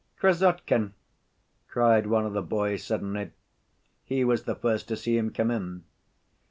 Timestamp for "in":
5.51-5.83